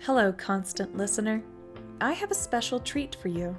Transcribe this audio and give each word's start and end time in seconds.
Hello, 0.00 0.32
constant 0.32 0.96
listener. 0.96 1.42
I 2.00 2.12
have 2.12 2.30
a 2.30 2.34
special 2.34 2.80
treat 2.80 3.14
for 3.16 3.28
you. 3.28 3.56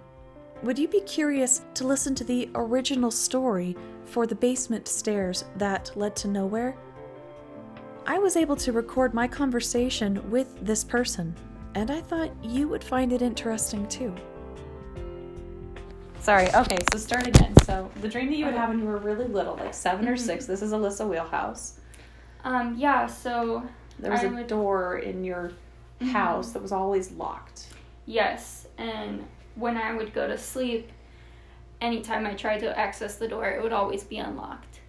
Would 0.63 0.77
you 0.79 0.87
be 0.87 1.01
curious 1.01 1.61
to 1.75 1.85
listen 1.87 2.15
to 2.15 2.23
the 2.23 2.49
original 2.55 3.11
story 3.11 3.75
for 4.05 4.25
the 4.27 4.35
basement 4.35 4.87
stairs 4.87 5.45
that 5.57 5.91
led 5.95 6.15
to 6.17 6.27
nowhere? 6.27 6.75
I 8.05 8.17
was 8.19 8.35
able 8.35 8.55
to 8.57 8.71
record 8.71 9.13
my 9.13 9.27
conversation 9.27 10.29
with 10.31 10.65
this 10.65 10.83
person, 10.83 11.35
and 11.75 11.91
I 11.91 12.01
thought 12.01 12.31
you 12.43 12.67
would 12.67 12.83
find 12.83 13.13
it 13.13 13.21
interesting 13.21 13.87
too. 13.87 14.13
Sorry. 16.19 16.47
Okay, 16.53 16.77
so 16.91 16.97
start 16.99 17.25
again. 17.27 17.53
So 17.65 17.89
the 18.01 18.07
dream 18.07 18.27
that 18.27 18.35
you 18.35 18.45
would 18.45 18.53
have 18.53 18.69
when 18.69 18.79
you 18.79 18.85
were 18.85 18.97
really 18.97 19.25
little, 19.27 19.55
like 19.55 19.73
7 19.73 20.07
or 20.07 20.13
Mhm. 20.15 20.19
six. 20.19 20.45
This 20.45 20.61
is 20.61 20.71
Alyssa 20.71 21.07
Wheelhouse. 21.07 21.79
Um, 22.43 22.75
yeah, 22.77 23.07
so 23.07 23.63
There 23.99 24.11
was 24.11 24.21
I 24.21 24.25
a 24.25 24.29
would- 24.29 24.47
door 24.47 24.97
in 24.97 25.23
your 25.23 25.51
Mhm. 26.01 26.11
house 26.11 26.51
that 26.51 26.61
was 26.61 26.71
always 26.71 27.11
locked. 27.11 27.67
yes, 28.05 28.67
and 28.77 29.25
when 29.55 29.77
I 29.77 29.93
would 29.93 30.13
go 30.13 30.27
to 30.27 30.37
sleep, 30.37 30.89
anytime 31.79 32.25
I 32.25 32.33
tried 32.33 32.59
to 32.61 32.77
access 32.77 33.15
the 33.17 33.27
door, 33.27 33.49
it 33.49 33.61
would 33.61 33.73
always 33.73 34.03
be 34.03 34.17
unlocked. 34.17 34.79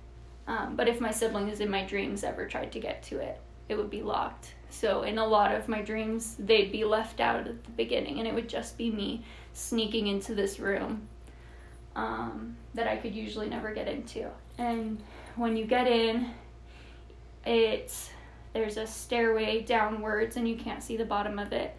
Um, 0.47 0.75
but 0.77 0.89
if 0.89 1.01
my 1.01 1.11
siblings 1.11 1.61
in 1.61 1.71
my 1.71 1.85
dreams 1.85 2.25
ever 2.25 2.47
tried 2.47 2.73
to 2.73 2.81
get 2.81 3.03
to 3.05 3.19
it, 3.19 3.41
it 3.69 3.77
would 3.77 3.91
be 3.91 4.03
locked. 4.03 4.55
So 4.71 5.03
in 5.03 5.19
a 5.19 5.27
lot 5.27 5.55
of 5.55 5.69
my 5.69 5.83
dreams, 5.83 6.35
they'd 6.39 6.73
be 6.73 6.85
left 6.85 7.21
out 7.21 7.47
at 7.47 7.65
the 7.65 7.71
beginning, 7.73 8.19
and 8.19 8.27
it 8.27 8.35
would 8.35 8.49
just 8.49 8.77
be 8.79 8.91
me 8.91 9.25
sneaking 9.53 10.07
into 10.09 10.35
this 10.35 10.59
room 10.59 11.07
um, 11.95 12.57
that 12.75 12.89
I 12.89 12.97
could 12.97 13.15
usually 13.15 13.49
never 13.49 13.73
get 13.73 13.87
into. 13.89 14.29
And 14.59 14.99
when 15.37 15.57
you 15.57 15.65
get 15.67 15.87
in, 15.87 16.31
it's 17.45 18.11
there's 18.53 18.77
a 18.77 18.87
stairway 18.87 19.63
downwards, 19.63 20.37
and 20.37 20.49
you 20.49 20.57
can't 20.57 20.83
see 20.83 20.97
the 20.97 21.05
bottom 21.05 21.39
of 21.39 21.53
it. 21.53 21.77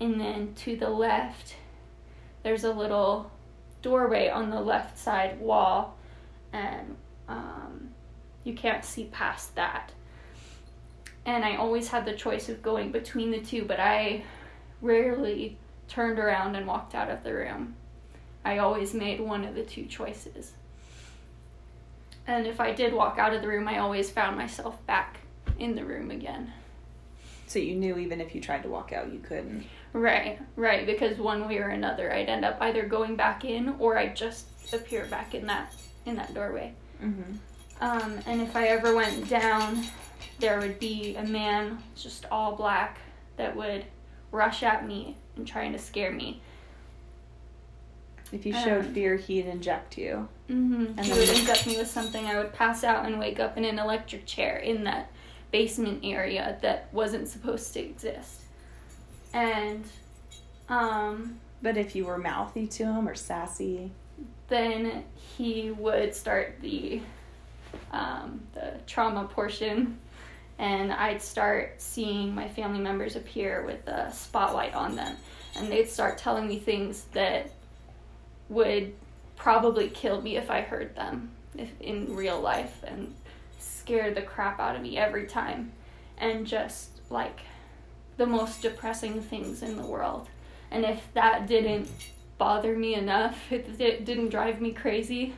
And 0.00 0.20
then 0.20 0.54
to 0.56 0.76
the 0.76 0.90
left, 0.90 1.56
there's 2.42 2.64
a 2.64 2.72
little 2.72 3.30
doorway 3.82 4.28
on 4.28 4.50
the 4.50 4.60
left 4.60 4.98
side 4.98 5.40
wall, 5.40 5.96
and 6.52 6.96
um, 7.28 7.90
you 8.44 8.54
can't 8.54 8.84
see 8.84 9.04
past 9.04 9.54
that. 9.54 9.92
And 11.26 11.44
I 11.44 11.56
always 11.56 11.88
had 11.88 12.04
the 12.04 12.14
choice 12.14 12.48
of 12.48 12.62
going 12.62 12.92
between 12.92 13.30
the 13.30 13.40
two, 13.40 13.64
but 13.64 13.80
I 13.80 14.24
rarely 14.80 15.58
turned 15.88 16.18
around 16.18 16.54
and 16.54 16.66
walked 16.66 16.94
out 16.94 17.10
of 17.10 17.22
the 17.22 17.34
room. 17.34 17.76
I 18.44 18.58
always 18.58 18.92
made 18.92 19.20
one 19.20 19.44
of 19.44 19.54
the 19.54 19.62
two 19.62 19.86
choices. 19.86 20.52
And 22.26 22.46
if 22.46 22.60
I 22.60 22.72
did 22.72 22.92
walk 22.92 23.18
out 23.18 23.34
of 23.34 23.42
the 23.42 23.48
room, 23.48 23.68
I 23.68 23.78
always 23.78 24.10
found 24.10 24.36
myself 24.36 24.84
back 24.86 25.18
in 25.58 25.74
the 25.74 25.84
room 25.84 26.10
again. 26.10 26.52
So 27.46 27.58
you 27.58 27.74
knew 27.74 27.98
even 27.98 28.20
if 28.20 28.34
you 28.34 28.40
tried 28.40 28.62
to 28.62 28.68
walk 28.68 28.92
out, 28.92 29.12
you 29.12 29.20
couldn't. 29.20 29.66
Right, 29.92 30.40
right, 30.56 30.86
because 30.86 31.18
one 31.18 31.46
way 31.46 31.58
or 31.58 31.68
another 31.68 32.12
I'd 32.12 32.28
end 32.28 32.44
up 32.44 32.56
either 32.60 32.84
going 32.84 33.16
back 33.16 33.44
in 33.44 33.76
or 33.78 33.96
I'd 33.96 34.16
just 34.16 34.46
appear 34.72 35.06
back 35.06 35.34
in 35.34 35.46
that 35.46 35.72
in 36.06 36.16
that 36.16 36.34
doorway. 36.34 36.72
Mm-hmm. 37.02 37.32
Um, 37.80 38.18
and 38.26 38.40
if 38.40 38.56
I 38.56 38.66
ever 38.68 38.94
went 38.94 39.28
down, 39.28 39.84
there 40.38 40.58
would 40.58 40.78
be 40.78 41.16
a 41.16 41.24
man, 41.24 41.78
just 41.96 42.26
all 42.30 42.56
black, 42.56 42.98
that 43.36 43.54
would 43.54 43.84
rush 44.32 44.62
at 44.62 44.86
me 44.86 45.16
and 45.36 45.46
trying 45.46 45.72
to 45.72 45.78
scare 45.78 46.12
me. 46.12 46.40
If 48.32 48.44
you 48.46 48.52
showed 48.52 48.86
Um, 48.86 48.94
fear, 48.94 49.16
he'd 49.16 49.46
inject 49.46 49.96
you. 49.96 50.28
Mm-hmm. 50.50 50.98
And 50.98 51.06
He 51.06 51.12
would 51.12 51.28
inject 51.28 51.66
me 51.66 51.76
with 51.76 51.88
something. 51.88 52.26
I 52.26 52.38
would 52.38 52.52
pass 52.52 52.82
out 52.82 53.06
and 53.06 53.18
wake 53.18 53.38
up 53.38 53.56
in 53.56 53.64
an 53.64 53.78
electric 53.78 54.26
chair 54.26 54.56
in 54.56 54.84
that 54.84 55.10
basement 55.54 56.00
area 56.02 56.58
that 56.62 56.88
wasn't 56.90 57.28
supposed 57.28 57.72
to 57.74 57.78
exist. 57.78 58.40
And 59.32 59.84
um, 60.68 61.38
But 61.64 61.76
if 61.78 61.96
you 61.96 62.04
were 62.04 62.18
mouthy 62.18 62.66
to 62.66 62.84
him 62.84 63.08
or 63.08 63.14
sassy, 63.14 63.90
then 64.48 65.04
he 65.36 65.70
would 65.70 66.14
start 66.14 66.56
the 66.60 67.00
um, 67.90 68.40
the 68.52 68.74
trauma 68.86 69.24
portion, 69.24 69.98
and 70.58 70.92
I'd 70.92 71.22
start 71.22 71.80
seeing 71.80 72.34
my 72.34 72.48
family 72.48 72.80
members 72.80 73.16
appear 73.16 73.64
with 73.64 73.86
a 73.88 74.12
spotlight 74.12 74.74
on 74.74 74.94
them, 74.94 75.16
and 75.56 75.72
they'd 75.72 75.88
start 75.88 76.18
telling 76.18 76.46
me 76.46 76.58
things 76.58 77.06
that 77.12 77.50
would 78.48 78.92
probably 79.36 79.88
kill 79.88 80.20
me 80.20 80.36
if 80.36 80.50
I 80.50 80.60
heard 80.60 80.94
them 80.94 81.30
if 81.56 81.70
in 81.80 82.14
real 82.14 82.40
life, 82.40 82.84
and 82.86 83.14
scare 83.64 84.12
the 84.12 84.22
crap 84.22 84.60
out 84.60 84.76
of 84.76 84.82
me 84.82 84.96
every 84.96 85.26
time, 85.26 85.72
and 86.18 86.46
just 86.46 86.90
like 87.10 87.40
the 88.16 88.26
most 88.26 88.62
depressing 88.62 89.20
things 89.20 89.62
in 89.62 89.76
the 89.76 89.86
world. 89.86 90.28
And 90.70 90.84
if 90.84 91.02
that 91.14 91.46
didn't 91.46 91.88
bother 92.38 92.76
me 92.76 92.94
enough, 92.94 93.38
it, 93.50 93.80
it 93.80 94.04
didn't 94.04 94.30
drive 94.30 94.60
me 94.60 94.72
crazy, 94.72 95.34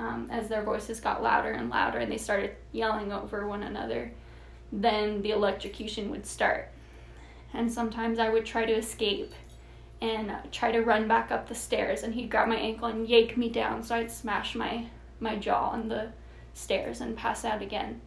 um, 0.00 0.28
as 0.30 0.48
their 0.48 0.62
voices 0.62 0.98
got 0.98 1.22
louder 1.22 1.52
and 1.52 1.68
louder 1.68 1.98
and 1.98 2.10
they 2.10 2.16
started 2.16 2.56
yelling 2.72 3.12
over 3.12 3.46
one 3.46 3.62
another, 3.62 4.10
then 4.72 5.20
the 5.20 5.30
electrocution 5.30 6.10
would 6.10 6.24
start. 6.24 6.70
And 7.52 7.70
sometimes 7.70 8.18
I 8.18 8.30
would 8.30 8.46
try 8.46 8.64
to 8.64 8.72
escape 8.72 9.34
and 10.00 10.32
try 10.50 10.72
to 10.72 10.80
run 10.80 11.06
back 11.06 11.30
up 11.30 11.46
the 11.46 11.54
stairs, 11.54 12.02
and 12.02 12.14
he'd 12.14 12.30
grab 12.30 12.48
my 12.48 12.56
ankle 12.56 12.88
and 12.88 13.06
yank 13.06 13.36
me 13.36 13.50
down, 13.50 13.82
so 13.82 13.94
I'd 13.94 14.10
smash 14.10 14.54
my, 14.54 14.86
my 15.18 15.36
jaw 15.36 15.68
on 15.70 15.88
the 15.88 16.10
stairs 16.54 17.00
and 17.00 17.16
pass 17.16 17.44
out 17.44 17.62
again. 17.62 18.00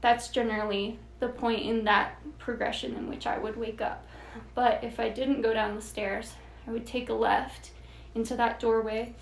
That's 0.00 0.28
generally 0.28 0.98
the 1.18 1.28
point 1.28 1.62
in 1.62 1.84
that 1.84 2.16
progression 2.38 2.94
in 2.94 3.08
which 3.08 3.26
I 3.26 3.38
would 3.38 3.56
wake 3.56 3.80
up. 3.80 4.06
But 4.54 4.82
if 4.82 4.98
I 4.98 5.08
didn't 5.08 5.42
go 5.42 5.52
down 5.52 5.74
the 5.74 5.82
stairs, 5.82 6.34
I 6.66 6.70
would 6.70 6.86
take 6.86 7.08
a 7.08 7.14
left 7.14 7.70
into 8.14 8.36
that 8.36 8.60
doorway. 8.60 9.14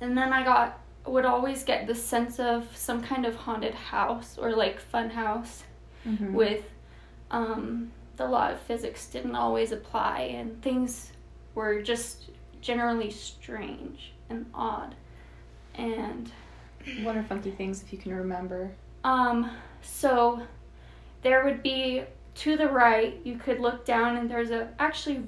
And 0.00 0.16
then 0.16 0.32
I 0.32 0.44
got 0.44 0.80
would 1.06 1.24
always 1.24 1.64
get 1.64 1.86
the 1.86 1.94
sense 1.94 2.38
of 2.38 2.76
some 2.76 3.02
kind 3.02 3.24
of 3.24 3.34
haunted 3.34 3.74
house 3.74 4.36
or 4.36 4.52
like 4.52 4.78
fun 4.78 5.08
house 5.08 5.64
mm-hmm. 6.06 6.34
with 6.34 6.64
um, 7.30 7.90
the 8.16 8.26
law 8.26 8.50
of 8.50 8.60
physics 8.60 9.06
didn't 9.06 9.34
always 9.34 9.72
apply 9.72 10.20
and 10.20 10.60
things 10.62 11.12
were 11.54 11.80
just 11.80 12.30
generally 12.60 13.10
strange 13.10 14.12
and 14.28 14.46
odd. 14.52 14.94
And 15.74 16.30
what 17.02 17.16
are 17.16 17.22
funky 17.22 17.50
things 17.50 17.82
if 17.82 17.92
you 17.92 17.98
can 17.98 18.14
remember? 18.14 18.70
um, 19.04 19.50
so 19.82 20.42
there 21.22 21.44
would 21.44 21.62
be 21.62 22.02
to 22.36 22.56
the 22.56 22.68
right, 22.68 23.20
you 23.24 23.36
could 23.36 23.58
look 23.58 23.84
down, 23.84 24.16
and 24.16 24.30
there's 24.30 24.50
a 24.50 24.68
actually 24.78 25.22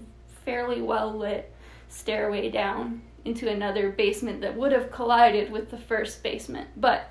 fairly 0.44 0.80
well 0.80 1.12
lit 1.12 1.52
stairway 1.88 2.50
down 2.50 3.02
into 3.24 3.50
another 3.50 3.90
basement 3.90 4.40
that 4.40 4.56
would 4.56 4.72
have 4.72 4.90
collided 4.90 5.50
with 5.50 5.70
the 5.70 5.78
first 5.78 6.22
basement, 6.22 6.68
but 6.76 7.10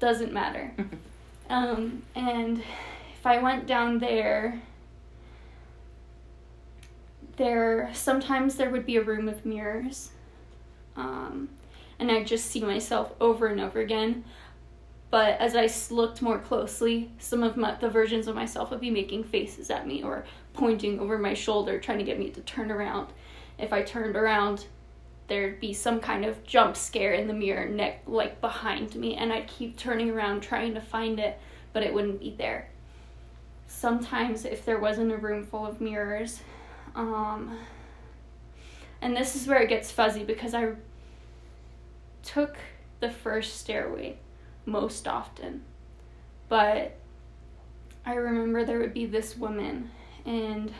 doesn't 0.00 0.32
matter. 0.32 0.72
um, 1.50 2.02
and 2.14 2.58
if 2.58 3.26
I 3.26 3.38
went 3.38 3.66
down 3.66 3.98
there, 3.98 4.60
there 7.36 7.90
sometimes 7.92 8.56
there 8.56 8.70
would 8.70 8.86
be 8.86 8.96
a 8.96 9.02
room 9.02 9.28
of 9.28 9.46
mirrors, 9.46 10.10
um, 10.96 11.48
and 11.98 12.10
I'd 12.10 12.26
just 12.26 12.46
see 12.46 12.60
myself 12.60 13.12
over 13.20 13.46
and 13.46 13.60
over 13.60 13.80
again 13.80 14.24
but 15.14 15.40
as 15.40 15.54
I 15.54 15.70
looked 15.94 16.22
more 16.22 16.40
closely, 16.40 17.08
some 17.20 17.44
of 17.44 17.56
my, 17.56 17.76
the 17.76 17.88
versions 17.88 18.26
of 18.26 18.34
myself 18.34 18.72
would 18.72 18.80
be 18.80 18.90
making 18.90 19.22
faces 19.22 19.70
at 19.70 19.86
me 19.86 20.02
or 20.02 20.24
pointing 20.54 20.98
over 20.98 21.18
my 21.18 21.34
shoulder, 21.34 21.78
trying 21.78 21.98
to 21.98 22.04
get 22.04 22.18
me 22.18 22.30
to 22.30 22.40
turn 22.40 22.72
around. 22.72 23.12
If 23.56 23.72
I 23.72 23.82
turned 23.82 24.16
around, 24.16 24.66
there'd 25.28 25.60
be 25.60 25.72
some 25.72 26.00
kind 26.00 26.24
of 26.24 26.42
jump 26.42 26.76
scare 26.76 27.12
in 27.12 27.28
the 27.28 27.32
mirror, 27.32 27.68
neck 27.68 28.02
like 28.08 28.40
behind 28.40 28.96
me, 28.96 29.14
and 29.14 29.32
I'd 29.32 29.46
keep 29.46 29.78
turning 29.78 30.10
around 30.10 30.40
trying 30.40 30.74
to 30.74 30.80
find 30.80 31.20
it, 31.20 31.38
but 31.72 31.84
it 31.84 31.94
wouldn't 31.94 32.18
be 32.18 32.34
there. 32.36 32.68
Sometimes, 33.68 34.44
if 34.44 34.64
there 34.64 34.80
wasn't 34.80 35.12
a 35.12 35.16
room 35.16 35.44
full 35.44 35.64
of 35.64 35.80
mirrors, 35.80 36.40
um, 36.96 37.56
and 39.00 39.16
this 39.16 39.36
is 39.36 39.46
where 39.46 39.62
it 39.62 39.68
gets 39.68 39.92
fuzzy 39.92 40.24
because 40.24 40.54
I 40.54 40.72
took 42.34 42.56
the 42.98 43.10
first 43.10 43.60
stairway 43.60 44.16
most 44.66 45.06
often. 45.06 45.62
But 46.48 46.96
I 48.04 48.14
remember 48.14 48.64
there 48.64 48.80
would 48.80 48.92
be 48.92 49.06
this 49.06 49.36
woman, 49.36 49.90
and 50.26 50.72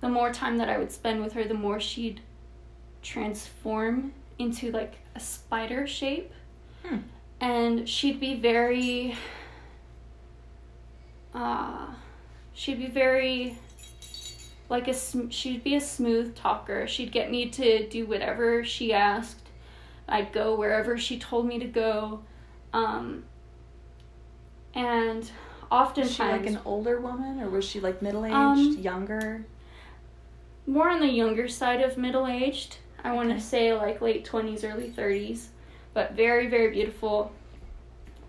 the 0.00 0.08
more 0.08 0.32
time 0.32 0.58
that 0.58 0.68
I 0.68 0.76
would 0.76 0.90
spend 0.90 1.22
with 1.22 1.34
her, 1.34 1.44
the 1.44 1.54
more 1.54 1.78
she'd 1.78 2.20
transform 3.00 4.12
into 4.38 4.72
like 4.72 4.94
a 5.14 5.20
spider 5.20 5.86
shape. 5.86 6.32
Hmm. 6.84 6.98
And 7.40 7.88
she'd 7.88 8.18
be 8.18 8.34
very, 8.34 9.16
uh, 11.32 11.86
she'd 12.54 12.78
be 12.78 12.88
very 12.88 13.56
like 14.68 14.88
a 14.88 14.94
sm- 14.94 15.30
she'd 15.30 15.62
be 15.62 15.76
a 15.76 15.80
smooth 15.80 16.34
talker. 16.34 16.86
She'd 16.86 17.12
get 17.12 17.30
me 17.30 17.48
to 17.50 17.88
do 17.88 18.04
whatever 18.06 18.64
she 18.64 18.92
asked. 18.92 19.39
I'd 20.10 20.32
go 20.32 20.54
wherever 20.56 20.98
she 20.98 21.18
told 21.18 21.46
me 21.46 21.58
to 21.60 21.66
go. 21.66 22.22
Um, 22.72 23.24
and 24.74 25.30
oftentimes 25.70 26.08
Was 26.10 26.16
she 26.16 26.22
like 26.22 26.46
an 26.46 26.58
older 26.64 27.00
woman, 27.00 27.40
or 27.40 27.48
was 27.48 27.64
she 27.64 27.80
like 27.80 28.02
middle 28.02 28.24
aged, 28.24 28.34
Um, 28.34 28.76
younger? 28.78 29.44
more 30.66 30.88
on 30.90 31.00
the 31.00 31.08
younger 31.08 31.48
side 31.48 31.80
of 31.80 31.96
middle 31.96 32.26
aged. 32.26 32.76
I 33.02 33.12
want 33.12 33.30
to 33.30 33.40
say 33.40 33.72
like 33.72 34.00
late 34.00 34.24
20s, 34.24 34.62
early 34.64 34.90
30s, 34.90 35.48
but 35.94 36.12
very, 36.12 36.48
very 36.48 36.70
beautiful. 36.70 37.32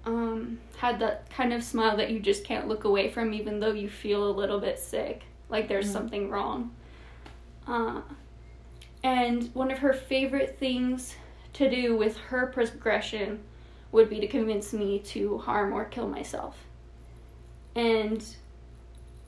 Um, 0.05 0.59
had 0.77 0.99
that 0.99 1.29
kind 1.29 1.53
of 1.53 1.63
smile 1.63 1.97
that 1.97 2.09
you 2.09 2.19
just 2.19 2.43
can't 2.43 2.67
look 2.67 2.85
away 2.85 3.09
from, 3.09 3.33
even 3.33 3.59
though 3.59 3.73
you 3.73 3.89
feel 3.89 4.27
a 4.27 4.31
little 4.31 4.59
bit 4.59 4.79
sick, 4.79 5.23
like 5.49 5.67
there's 5.67 5.87
Mhm. 5.87 5.93
something 5.93 6.29
wrong. 6.29 6.71
Uh, 7.67 8.01
and 9.03 9.49
one 9.53 9.69
of 9.69 9.79
her 9.79 9.93
favorite 9.93 10.57
things 10.59 11.15
to 11.53 11.69
do 11.69 11.95
with 11.95 12.17
her 12.17 12.47
progression 12.47 13.39
would 13.91 14.09
be 14.09 14.19
to 14.19 14.27
convince 14.27 14.73
me 14.73 14.99
to 14.99 15.37
harm 15.39 15.73
or 15.73 15.85
kill 15.85 16.07
myself. 16.07 16.57
And 17.75 18.23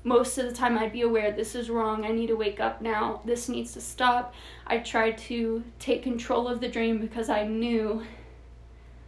most 0.03 0.37
of 0.37 0.45
the 0.45 0.55
time 0.55 0.77
I'd 0.77 0.91
be 0.91 1.01
aware 1.01 1.31
this 1.31 1.55
is 1.55 1.69
wrong. 1.69 2.05
I 2.05 2.11
need 2.11 2.27
to 2.27 2.35
wake 2.35 2.59
up 2.59 2.81
now. 2.81 3.21
This 3.25 3.47
needs 3.47 3.73
to 3.73 3.81
stop. 3.81 4.33
I 4.67 4.79
tried 4.79 5.17
to 5.19 5.63
take 5.79 6.03
control 6.03 6.47
of 6.47 6.59
the 6.59 6.67
dream 6.67 6.99
because 6.99 7.29
I 7.29 7.45
knew 7.45 8.03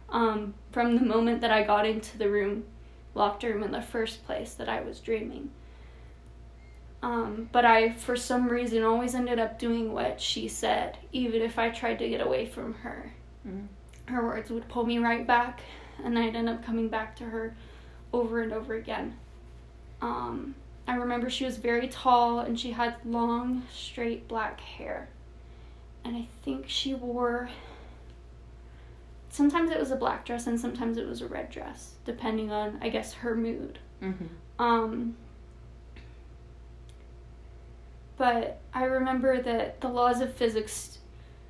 um, 0.08 0.54
from 0.72 0.96
the 0.96 1.04
moment 1.04 1.40
that 1.40 1.50
I 1.50 1.62
got 1.64 1.86
into 1.86 2.16
the 2.16 2.30
room, 2.30 2.64
locked 3.14 3.42
room 3.42 3.62
in 3.62 3.72
the 3.72 3.82
first 3.82 4.24
place, 4.24 4.54
that 4.54 4.68
I 4.68 4.80
was 4.80 5.00
dreaming. 5.00 5.50
Um, 7.06 7.48
but 7.52 7.64
I, 7.64 7.92
for 7.92 8.16
some 8.16 8.48
reason, 8.48 8.82
always 8.82 9.14
ended 9.14 9.38
up 9.38 9.60
doing 9.60 9.92
what 9.92 10.20
she 10.20 10.48
said, 10.48 10.98
even 11.12 11.40
if 11.40 11.56
I 11.56 11.70
tried 11.70 12.00
to 12.00 12.08
get 12.08 12.20
away 12.20 12.46
from 12.46 12.74
her. 12.74 13.12
Mhm. 13.46 13.68
Her 14.06 14.26
words 14.26 14.50
would 14.50 14.66
pull 14.68 14.84
me 14.84 14.98
right 14.98 15.24
back, 15.24 15.60
and 16.02 16.18
I'd 16.18 16.34
end 16.34 16.48
up 16.48 16.64
coming 16.64 16.88
back 16.88 17.14
to 17.16 17.24
her 17.26 17.54
over 18.12 18.40
and 18.40 18.52
over 18.52 18.74
again. 18.74 19.16
Um, 20.02 20.56
I 20.88 20.96
remember 20.96 21.30
she 21.30 21.44
was 21.44 21.58
very 21.58 21.86
tall 21.86 22.40
and 22.40 22.58
she 22.58 22.72
had 22.72 22.96
long, 23.04 23.62
straight 23.72 24.26
black 24.26 24.58
hair. 24.58 25.08
And 26.04 26.16
I 26.16 26.26
think 26.42 26.64
she 26.68 26.94
wore. 26.94 27.48
Sometimes 29.28 29.70
it 29.70 29.78
was 29.78 29.92
a 29.92 29.96
black 29.96 30.24
dress 30.24 30.48
and 30.48 30.58
sometimes 30.58 30.98
it 30.98 31.06
was 31.06 31.22
a 31.22 31.28
red 31.28 31.50
dress, 31.50 31.94
depending 32.04 32.50
on, 32.50 32.78
I 32.80 32.88
guess, 32.88 33.12
her 33.12 33.36
mood. 33.36 33.78
Mm-hmm. 34.02 34.26
Um, 34.58 35.16
but 38.16 38.60
I 38.72 38.84
remember 38.84 39.40
that 39.42 39.80
the 39.80 39.88
laws 39.88 40.20
of 40.20 40.34
physics 40.34 40.98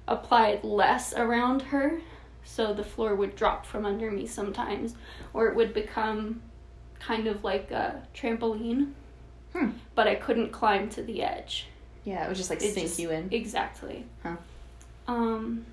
applied 0.09 0.65
less 0.65 1.15
around 1.15 1.63
her, 1.63 2.01
so 2.45 2.73
the 2.73 2.85
floor 2.85 3.15
would 3.15 3.35
drop 3.37 3.67
from 3.67 3.85
under 3.85 4.11
me 4.11 4.27
sometimes, 4.27 4.95
or 5.35 5.47
it 5.49 5.57
would 5.57 5.75
become 5.75 6.41
kind 7.01 7.27
of 7.27 7.45
like 7.45 7.71
a 7.71 8.03
trampoline, 8.15 8.93
Hmm. 9.53 9.71
but 9.95 10.07
I 10.07 10.15
couldn't 10.15 10.51
climb 10.53 10.89
to 10.91 11.03
the 11.03 11.23
edge. 11.23 11.67
Yeah, 12.05 12.25
it 12.25 12.29
would 12.29 12.37
just 12.37 12.51
like 12.51 12.63
It 12.63 12.73
sink 12.75 12.87
just- 12.87 12.99
you 12.99 13.11
in. 13.11 13.29
Exactly. 13.33 14.05
Huh. 14.23 14.37
Um, 15.09 15.67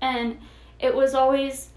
and 0.00 0.38
it 0.78 0.94
was 0.94 1.14
always, 1.14 1.68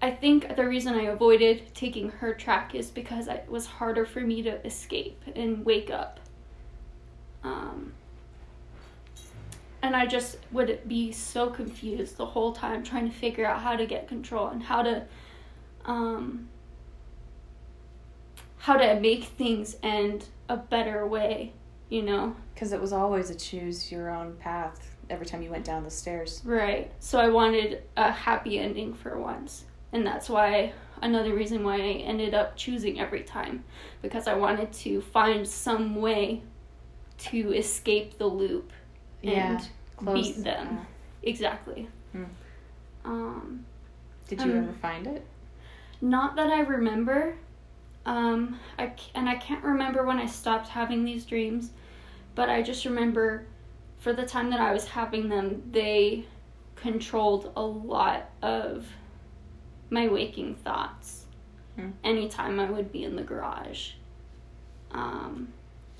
I 0.00 0.10
think 0.10 0.56
the 0.56 0.66
reason 0.66 0.94
I 0.94 1.02
avoided 1.04 1.74
taking 1.74 2.10
her 2.10 2.34
track 2.34 2.74
is 2.74 2.90
because 2.90 3.28
it 3.28 3.46
was 3.48 3.66
harder 3.66 4.06
for 4.06 4.20
me 4.20 4.42
to 4.42 4.64
escape 4.66 5.22
and 5.36 5.64
wake 5.64 5.90
up. 5.90 6.20
Um, 7.44 7.92
and 9.82 9.94
I 9.94 10.06
just 10.06 10.38
would 10.50 10.80
be 10.88 11.12
so 11.12 11.50
confused 11.50 12.16
the 12.16 12.24
whole 12.24 12.52
time 12.52 12.82
trying 12.82 13.08
to 13.10 13.14
figure 13.14 13.44
out 13.44 13.60
how 13.60 13.76
to 13.76 13.84
get 13.84 14.08
control 14.08 14.48
and 14.48 14.62
how 14.62 14.82
to, 14.82 15.04
um, 15.84 16.48
how 18.56 18.78
to 18.78 18.98
make 18.98 19.24
things 19.24 19.76
end 19.82 20.26
a 20.48 20.56
better 20.56 21.06
way, 21.06 21.52
you 21.90 22.00
know? 22.00 22.34
Because 22.54 22.72
it 22.72 22.80
was 22.80 22.94
always 22.94 23.28
a 23.28 23.34
choose 23.34 23.92
your 23.92 24.10
own 24.10 24.36
path 24.36 24.96
every 25.10 25.26
time 25.26 25.42
you 25.42 25.50
went 25.50 25.66
down 25.66 25.84
the 25.84 25.90
stairs. 25.90 26.40
Right. 26.44 26.90
So 26.98 27.18
I 27.18 27.28
wanted 27.28 27.82
a 27.96 28.10
happy 28.10 28.58
ending 28.58 28.94
for 28.94 29.18
once. 29.18 29.64
And 29.92 30.06
that's 30.06 30.30
why 30.30 30.72
another 31.02 31.34
reason 31.34 31.62
why 31.62 31.76
I 31.76 32.02
ended 32.06 32.32
up 32.32 32.56
choosing 32.56 32.98
every 32.98 33.22
time 33.22 33.64
because 34.00 34.26
I 34.26 34.34
wanted 34.34 34.72
to 34.72 35.02
find 35.02 35.46
some 35.46 35.96
way 35.96 36.42
to 37.18 37.52
escape 37.52 38.18
the 38.18 38.26
loop 38.26 38.72
Yeah. 39.22 39.60
and 40.02 40.14
beat 40.14 40.42
them. 40.42 40.86
Exactly. 41.22 41.88
Hmm. 42.12 42.24
Um 43.04 43.64
did 44.28 44.40
you 44.42 44.52
Um, 44.52 44.58
ever 44.64 44.72
find 44.74 45.06
it? 45.06 45.24
not 46.00 46.36
that 46.36 46.50
I 46.50 46.60
remember. 46.60 47.36
Um, 48.06 48.58
I 48.78 48.92
and 49.14 49.28
I 49.28 49.36
can't 49.36 49.64
remember 49.64 50.04
when 50.04 50.18
I 50.18 50.26
stopped 50.26 50.68
having 50.68 51.04
these 51.04 51.24
dreams, 51.24 51.70
but 52.34 52.50
I 52.50 52.60
just 52.62 52.84
remember 52.84 53.46
for 53.98 54.12
the 54.12 54.26
time 54.26 54.50
that 54.50 54.60
I 54.60 54.72
was 54.74 54.86
having 54.88 55.28
them, 55.30 55.62
they 55.70 56.26
controlled 56.76 57.50
a 57.56 57.62
lot 57.62 58.30
of 58.42 58.86
my 59.88 60.08
waking 60.08 60.56
thoughts. 60.56 61.24
Hmm. 61.76 61.90
Anytime 62.02 62.60
I 62.60 62.70
would 62.70 62.92
be 62.92 63.04
in 63.04 63.16
the 63.16 63.22
garage, 63.22 63.92
um, 64.90 65.48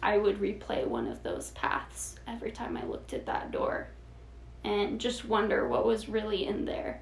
I 0.04 0.18
would 0.18 0.38
replay 0.38 0.86
one 0.86 1.06
of 1.06 1.22
those 1.22 1.50
paths 1.52 2.16
every 2.28 2.52
time 2.52 2.76
I 2.76 2.84
looked 2.84 3.14
at 3.14 3.24
that 3.26 3.50
door 3.50 3.88
and 4.62 5.00
just 5.00 5.24
wonder 5.24 5.66
what 5.66 5.86
was 5.86 6.08
really 6.08 6.46
in 6.46 6.66
there. 6.66 7.00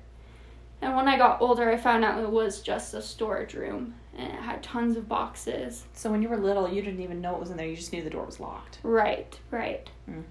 And 0.80 0.94
when 0.96 1.08
I 1.08 1.18
got 1.18 1.42
older, 1.42 1.68
I 1.68 1.76
found 1.76 2.04
out 2.04 2.22
it 2.22 2.30
was 2.30 2.62
just 2.62 2.94
a 2.94 3.02
storage 3.02 3.54
room 3.54 3.94
and 4.16 4.32
it 4.32 4.40
had 4.40 4.62
tons 4.62 4.96
of 4.96 5.08
boxes. 5.08 5.84
So 5.94 6.10
when 6.12 6.22
you 6.22 6.28
were 6.28 6.36
little, 6.36 6.72
you 6.72 6.80
didn't 6.80 7.00
even 7.00 7.20
know 7.20 7.34
it 7.34 7.40
was 7.40 7.50
in 7.50 7.56
there. 7.56 7.66
You 7.66 7.76
just 7.76 7.92
knew 7.92 8.02
the 8.02 8.10
door 8.10 8.24
was 8.24 8.38
locked. 8.40 8.78
Right, 8.84 9.38
right. 9.50 9.88
Mm. 10.08 10.24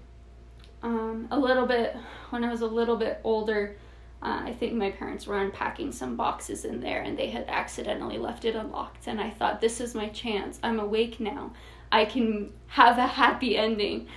Um, 0.82 1.28
a 1.30 1.38
little 1.38 1.66
bit, 1.66 1.94
when 2.30 2.42
I 2.42 2.50
was 2.50 2.62
a 2.62 2.66
little 2.66 2.96
bit 2.96 3.20
older, 3.22 3.76
uh, 4.22 4.42
I 4.44 4.52
think 4.52 4.72
my 4.72 4.90
parents 4.90 5.26
were 5.26 5.38
unpacking 5.38 5.92
some 5.92 6.16
boxes 6.16 6.64
in 6.64 6.80
there 6.80 7.02
and 7.02 7.18
they 7.18 7.28
had 7.28 7.44
accidentally 7.48 8.18
left 8.18 8.46
it 8.46 8.54
unlocked. 8.54 9.06
And 9.06 9.20
I 9.20 9.30
thought, 9.30 9.60
this 9.60 9.80
is 9.80 9.94
my 9.94 10.08
chance. 10.08 10.58
I'm 10.62 10.80
awake 10.80 11.20
now. 11.20 11.52
I 11.92 12.06
can 12.06 12.52
have 12.66 12.98
a 12.98 13.06
happy 13.06 13.56
ending 13.56 14.08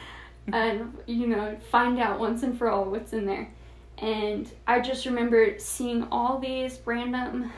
and, 0.51 0.97
you 1.05 1.27
know, 1.27 1.57
find 1.69 1.99
out 1.99 2.19
once 2.19 2.41
and 2.41 2.57
for 2.57 2.69
all 2.69 2.85
what's 2.85 3.13
in 3.13 3.25
there. 3.25 3.49
And 3.97 4.51
I 4.65 4.79
just 4.79 5.05
remember 5.05 5.59
seeing 5.59 6.07
all 6.11 6.39
these 6.39 6.79
random 6.85 7.51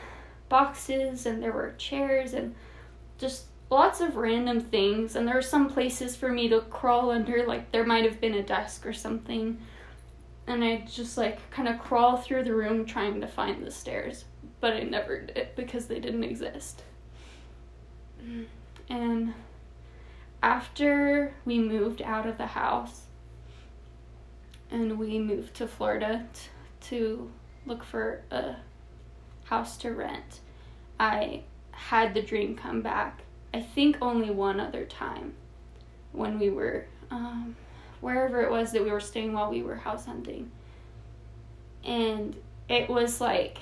boxes, 0.48 1.26
and 1.26 1.42
there 1.42 1.52
were 1.52 1.74
chairs 1.78 2.32
and 2.32 2.54
just 3.18 3.46
lots 3.70 4.00
of 4.00 4.16
random 4.16 4.60
things. 4.60 5.16
And 5.16 5.26
there 5.26 5.34
were 5.34 5.42
some 5.42 5.68
places 5.68 6.16
for 6.16 6.30
me 6.30 6.48
to 6.48 6.60
crawl 6.62 7.10
under, 7.10 7.46
like 7.46 7.70
there 7.72 7.84
might 7.84 8.04
have 8.04 8.20
been 8.20 8.34
a 8.34 8.42
desk 8.42 8.86
or 8.86 8.92
something. 8.92 9.58
And 10.46 10.64
I 10.64 10.84
just 10.90 11.18
like 11.18 11.50
kind 11.50 11.68
of 11.68 11.78
crawl 11.78 12.16
through 12.16 12.44
the 12.44 12.54
room 12.54 12.86
trying 12.86 13.20
to 13.20 13.26
find 13.26 13.64
the 13.64 13.70
stairs, 13.70 14.24
but 14.60 14.72
I 14.72 14.80
never 14.80 15.20
did 15.20 15.48
because 15.54 15.86
they 15.86 16.00
didn't 16.00 16.24
exist. 16.24 16.82
And 18.88 19.34
after 20.42 21.34
we 21.44 21.58
moved 21.58 22.02
out 22.02 22.26
of 22.26 22.38
the 22.38 22.46
house, 22.46 23.02
and 24.70 24.98
we 24.98 25.18
moved 25.18 25.54
to 25.54 25.66
Florida 25.66 26.26
t- 26.32 26.48
to 26.88 27.30
look 27.66 27.82
for 27.82 28.22
a 28.30 28.56
house 29.44 29.76
to 29.78 29.90
rent. 29.90 30.40
I 31.00 31.42
had 31.72 32.14
the 32.14 32.22
dream 32.22 32.56
come 32.56 32.82
back. 32.82 33.22
I 33.54 33.60
think 33.60 33.96
only 34.02 34.30
one 34.30 34.60
other 34.60 34.84
time 34.84 35.34
when 36.12 36.38
we 36.38 36.50
were 36.50 36.86
um, 37.10 37.56
wherever 38.00 38.42
it 38.42 38.50
was 38.50 38.72
that 38.72 38.84
we 38.84 38.90
were 38.90 39.00
staying 39.00 39.32
while 39.32 39.50
we 39.50 39.62
were 39.62 39.76
house 39.76 40.04
hunting. 40.04 40.50
And 41.84 42.36
it 42.68 42.88
was 42.88 43.20
like 43.20 43.58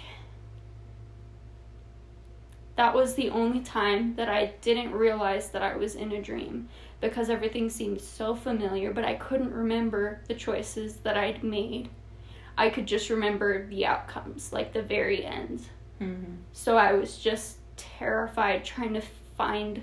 that 2.76 2.95
was 2.95 3.14
the 3.14 3.30
only 3.30 3.61
time 3.61 4.14
that 4.16 4.28
I 4.28 4.52
didn't 4.61 4.92
realize 4.92 5.50
that 5.50 5.62
I 5.62 5.76
was 5.76 5.95
in 5.95 6.12
a 6.12 6.23
dream 6.23 6.68
because 7.00 7.30
everything 7.30 7.68
seemed 7.71 8.00
so 8.00 8.35
familiar, 8.35 8.92
but 8.92 9.04
I 9.04 9.14
couldn't 9.14 9.52
remember 9.52 10.21
the 10.28 10.35
choices 10.35 10.97
that 10.99 11.16
I'd 11.16 11.42
made. 11.42 11.88
I 12.59 12.71
could 12.71 12.87
just 12.87 13.11
remember 13.11 13.66
the 13.66 13.85
outcomes, 13.87 14.52
like 14.52 14.73
the 14.73 14.83
very 14.83 15.25
end. 15.25 15.61
Mm-hmm. 16.00 16.35
So 16.52 16.76
I 16.76 16.92
was 16.92 17.18
just 17.18 17.59
terrified 17.76 18.64
trying 18.64 18.95
to 18.95 19.02
find 19.37 19.83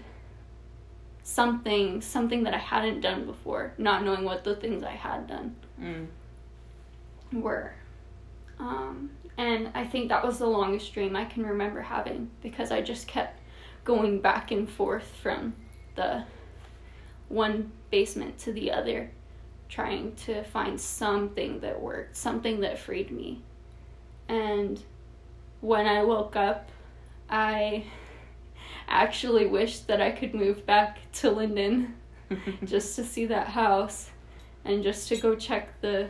something, 1.24 2.02
something 2.02 2.44
that 2.44 2.54
I 2.54 2.58
hadn't 2.58 3.02
done 3.02 3.26
before, 3.26 3.74
not 3.78 4.04
knowing 4.04 4.24
what 4.24 4.44
the 4.44 4.56
things 4.56 4.84
I 4.84 4.92
had 4.92 5.28
done 5.28 5.56
Mm. 5.82 6.08
were. 7.32 7.74
Um, 8.60 9.10
and 9.38 9.70
I 9.74 9.86
think 9.86 10.10
that 10.10 10.24
was 10.24 10.38
the 10.38 10.48
longest 10.48 10.94
dream 10.94 11.16
I 11.16 11.26
can 11.26 11.46
remember 11.46 11.82
having 11.82 12.30
because 12.42 12.72
I 12.72 12.82
just 12.82 13.08
kept 13.08 13.40
going 13.84 14.20
back 14.20 14.52
and 14.52 14.70
forth 14.70 15.08
from 15.22 15.56
the 15.96 16.24
one 17.30 17.72
basement 17.90 18.38
to 18.40 18.54
the 18.54 18.72
other, 18.72 19.12
trying 19.70 20.16
to 20.16 20.44
find 20.44 20.80
something 20.80 21.60
that 21.62 21.82
worked, 21.82 22.16
something 22.16 22.62
that 22.62 22.78
freed 22.78 23.12
me. 23.12 23.42
And 24.28 24.82
when 25.62 25.88
I 25.88 26.04
woke 26.04 26.36
up, 26.36 26.70
I 27.30 27.86
actually 28.88 29.48
wished 29.48 29.88
that 29.88 30.02
I 30.02 30.12
could 30.12 30.36
move 30.36 30.66
back 30.66 31.00
to 31.14 31.32
Linden 31.32 31.96
just 32.64 32.96
to 32.98 33.04
see 33.04 33.26
that 33.26 33.48
house 33.48 34.12
and 34.66 34.84
just 34.84 35.08
to 35.10 35.18
go 35.18 35.36
check 35.36 35.82
the 35.82 36.10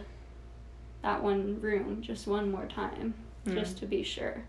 that 1.04 1.22
one 1.22 1.62
room 1.62 2.02
just 2.02 2.26
one 2.28 2.50
more 2.52 2.66
time 2.66 3.14
Hmm. 3.46 3.54
just 3.56 3.78
to 3.80 3.86
be 3.86 4.04
sure 4.04 4.44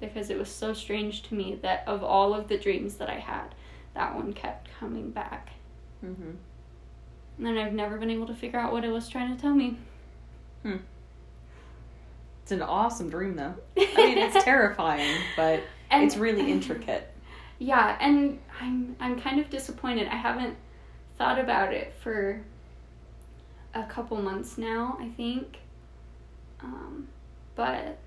because 0.00 0.30
it 0.30 0.38
was 0.38 0.48
so 0.50 0.72
strange 0.74 1.22
to 1.24 1.34
me 1.34 1.58
that 1.62 1.82
of 1.86 2.02
all 2.04 2.32
of 2.34 2.48
the 2.48 2.56
dreams 2.58 2.96
that 2.96 3.08
I 3.10 3.18
had 3.18 3.54
that 3.94 4.14
one 4.14 4.32
kept 4.34 4.68
coming 4.78 5.10
back 5.10 5.48
Mhm. 6.04 6.36
and 7.38 7.58
I've 7.58 7.72
never 7.72 7.96
been 7.98 8.10
able 8.10 8.26
to 8.26 8.34
figure 8.34 8.58
out 8.58 8.70
what 8.72 8.84
it 8.84 8.90
was 8.90 9.08
trying 9.08 9.34
to 9.34 9.40
tell 9.40 9.54
me 9.54 9.76
It's 12.42 12.52
an 12.52 12.62
awesome 12.62 13.08
dream, 13.10 13.36
though. 13.36 13.54
I 13.78 13.94
mean, 13.96 14.18
it's 14.18 14.42
terrifying, 14.44 15.20
but 15.36 15.62
And- 15.90 16.04
it's 16.04 16.16
really 16.16 16.50
intricate. 16.50 17.06
Yeah, 17.62 17.98
and 18.00 18.38
I'm 18.58 18.96
I'm 19.00 19.20
kind 19.20 19.38
of 19.38 19.50
disappointed. 19.50 20.08
I 20.08 20.16
haven't 20.16 20.56
thought 21.18 21.38
about 21.38 21.74
it 21.74 21.92
for 22.02 22.40
a 23.74 23.84
couple 23.84 24.16
months 24.16 24.58
now, 24.58 24.96
I 25.00 25.08
think. 25.08 25.58
Um, 26.62 27.08
but 27.54 27.98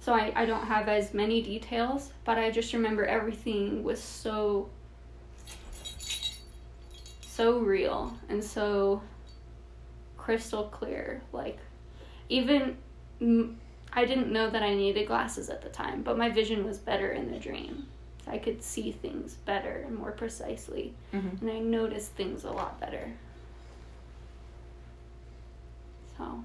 so 0.00 0.12
I, 0.14 0.32
I 0.34 0.46
don't 0.46 0.64
have 0.66 0.88
as 0.88 1.12
many 1.14 1.42
details, 1.42 2.12
but 2.24 2.38
I 2.38 2.50
just 2.50 2.72
remember 2.72 3.04
everything 3.04 3.82
was 3.84 4.02
so 4.02 4.68
so 7.26 7.58
real 7.60 8.16
and 8.28 8.42
so 8.44 9.02
crystal 10.16 10.64
clear. 10.64 11.22
Like 11.32 11.58
even 12.28 12.76
I 13.92 14.04
didn't 14.04 14.32
know 14.32 14.48
that 14.50 14.62
I 14.62 14.74
needed 14.74 15.06
glasses 15.06 15.48
at 15.50 15.62
the 15.62 15.68
time, 15.68 16.02
but 16.02 16.16
my 16.18 16.28
vision 16.30 16.64
was 16.64 16.78
better 16.78 17.12
in 17.12 17.30
the 17.30 17.38
dream. 17.38 17.86
I 18.26 18.38
could 18.38 18.62
see 18.62 18.92
things 18.92 19.34
better 19.34 19.84
and 19.86 19.96
more 19.96 20.12
precisely, 20.12 20.94
Mhm. 21.12 21.40
and 21.40 21.50
I 21.50 21.58
noticed 21.58 22.12
things 22.12 22.44
a 22.44 22.50
lot 22.50 22.78
better. 22.80 23.12
So, 26.22 26.44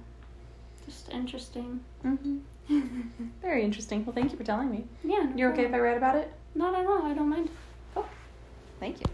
just 0.86 1.08
interesting. 1.10 1.80
Mm-hmm. 2.04 2.38
Very 3.42 3.62
interesting. 3.62 4.04
Well, 4.04 4.14
thank 4.14 4.32
you 4.32 4.38
for 4.38 4.44
telling 4.44 4.70
me. 4.70 4.86
Yeah. 5.04 5.28
no 5.28 5.36
You're 5.36 5.52
okay 5.52 5.64
if. 5.64 5.74
I 5.74 5.78
read 5.78 5.96
about 5.96 6.16
it? 6.16 6.32
No, 6.54 6.70
no, 6.72 6.82
no. 6.82 7.02
I 7.04 7.14
don't 7.14 7.28
mind. 7.28 7.48
Oh, 7.96 8.06
thank 8.80 8.98
you. 9.00 9.06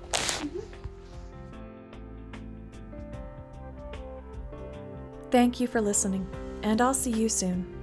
Thank 5.31 5.61
you 5.61 5.67
for 5.67 5.81
listening, 5.81 6.27
and 6.63 6.81
I'll 6.81 6.95
see 6.95 7.11
you 7.11 7.29
soon. 7.29 7.74